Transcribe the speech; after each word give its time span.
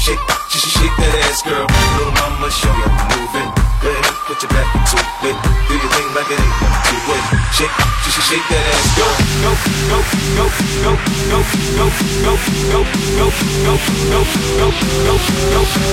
Shake, 0.00 0.16
shake, 0.48 0.72
shake 0.80 0.96
that 0.96 1.12
ass, 1.28 1.42
girl. 1.44 1.68
Little 1.68 2.08
mama, 2.16 2.48
show 2.48 2.72
me 2.72 2.88
how 2.88 3.04
you 3.04 3.20
moving. 3.20 3.52
Go 3.84 3.92
ahead, 3.92 4.08
put 4.24 4.40
your 4.40 4.48
back 4.48 4.64
into 4.72 4.96
it. 5.28 5.36
Do 5.68 5.76
your 5.76 5.92
thing 5.92 6.08
like 6.16 6.24
it 6.32 6.40
ain't 6.40 6.56
nothing 6.56 7.04
to 7.04 7.12
it. 7.12 7.24
Shake, 7.52 7.68
shake, 8.08 8.24
shake 8.32 8.46
that 8.48 8.64
ass. 8.64 8.96
Go, 8.96 9.04
go, 9.44 9.52
go, 9.92 10.00
go, 10.40 10.48
go, 10.80 10.96
go, 10.96 11.36
go, 11.36 11.52
go, 11.60 11.92
go, 12.00 12.32
go, 12.32 12.40
go, 12.40 12.80
go, 12.80 13.04
go, 13.20 13.76
go, 13.76 14.16
go, 14.40 14.64
go, 14.64 14.72
go. 14.72 15.20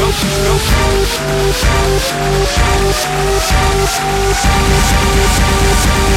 go, 0.00 0.16
go. 5.96 6.09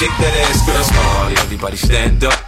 Shake, 0.00 0.16
that 0.16 0.34
ass, 0.48 0.64
girl. 0.64 0.74
Let's 0.80 0.90
party, 0.90 1.34
everybody 1.44 1.76
stand 1.76 2.24
up. 2.24 2.38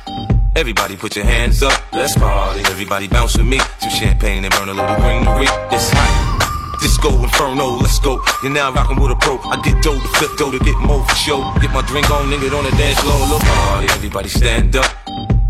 Everybody 0.57 0.97
put 0.97 1.17
your 1.17 1.25
hands 1.25 1.63
up. 1.63 1.77
Let's 1.93 2.17
party, 2.17 2.61
everybody 2.73 3.09
bounce 3.09 3.37
with 3.37 3.47
me. 3.47 3.59
Some 3.81 3.91
champagne 3.91 4.45
and 4.45 4.53
burn 4.55 4.69
a 4.69 4.75
little 4.75 4.97
greenery. 4.97 5.49
It's 5.69 5.91
hot. 5.93 6.79
Disco 6.81 7.11
Inferno, 7.23 7.77
let's 7.77 7.99
go. 8.01 8.21
You're 8.43 8.53
now 8.53 8.73
rocking 8.73 9.01
with 9.01 9.13
a 9.13 9.17
pro. 9.17 9.39
I 9.39 9.61
get 9.63 9.83
dough 9.83 10.01
to 10.01 10.09
flip 10.17 10.33
dough 10.37 10.51
to 10.51 10.59
get 10.59 10.77
more 10.79 11.05
for 11.05 11.15
show. 11.15 11.41
Get 11.61 11.73
my 11.73 11.83
drink 11.83 12.11
on, 12.11 12.31
nigga, 12.31 12.49
on 12.57 12.65
the 12.65 12.75
dance 12.77 12.99
floor. 13.01 13.21
Look 13.29 13.43
party, 13.43 13.87
everybody 13.91 14.29
stand 14.29 14.77
up. 14.77 14.91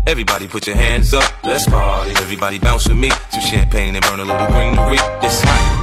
Everybody 0.05 0.47
put 0.47 0.67
your 0.67 0.75
hands 0.75 1.13
up. 1.13 1.23
Let's 1.43 1.65
party, 1.67 2.11
everybody 2.17 2.59
bounce 2.59 2.87
with 2.87 2.97
me. 2.97 3.11
Some 3.31 3.41
champagne 3.41 3.95
and 3.95 4.03
burn 4.05 4.19
a 4.19 4.25
little 4.25 4.47
greenery. 4.47 4.99
It's 5.23 5.41
hot. 5.41 5.82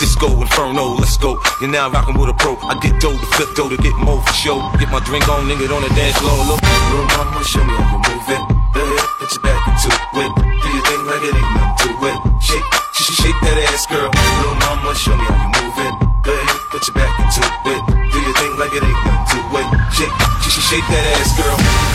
Disco 0.00 0.32
Inferno, 0.40 0.96
let's 0.96 1.18
go. 1.18 1.36
You're 1.60 1.68
now 1.68 1.92
rocking 1.92 2.16
with 2.16 2.32
a 2.32 2.36
pro. 2.40 2.56
I 2.64 2.72
get 2.80 2.96
dough 3.04 3.12
to 3.12 3.26
flip 3.36 3.52
dough 3.54 3.68
to 3.68 3.76
get 3.76 3.92
more 4.00 4.16
for 4.24 4.32
show. 4.32 4.56
Get 4.80 4.88
my 4.88 4.98
drink 5.04 5.28
on, 5.28 5.44
nigga, 5.44 5.68
on 5.68 5.84
the 5.84 5.92
dance 5.92 6.16
floor. 6.16 6.40
Look, 6.48 6.64
little 6.64 7.04
mama, 7.20 7.44
show 7.44 7.60
me 7.60 7.76
how 7.76 7.92
you 7.92 8.00
move 8.00 8.28
it. 8.32 8.42
Go 8.72 8.80
ahead, 8.80 9.08
put 9.20 9.28
your 9.28 9.44
back 9.44 9.60
into 9.68 9.92
it. 9.92 10.30
Do 10.40 10.68
your 10.72 10.84
thing 10.88 11.02
like 11.04 11.20
it 11.20 11.36
ain't 11.36 11.52
nothing 11.52 11.76
to 11.84 12.08
it. 12.08 12.16
Shake, 12.40 12.68
shake, 12.96 13.16
shake 13.20 13.38
that 13.44 13.56
ass, 13.68 13.84
girl. 13.92 14.08
Little 14.08 14.56
mama, 14.64 14.96
show 14.96 15.12
me 15.12 15.24
how 15.28 15.36
you 15.36 15.50
move 15.52 15.76
it. 15.84 15.94
Go 16.24 16.32
ahead, 16.32 16.60
put 16.72 16.80
your 16.88 16.96
back 16.96 17.12
into 17.20 17.44
it. 17.44 17.82
Do 18.08 18.18
your 18.24 18.36
thing 18.40 18.52
like 18.56 18.72
it 18.72 18.80
ain't 18.80 19.00
nothing 19.04 19.36
to 19.36 19.58
it. 19.60 19.66
Shake, 19.92 20.14
shake, 20.48 20.64
shake 20.64 20.86
that 20.88 21.04
ass, 21.20 21.30
girl. 21.36 21.89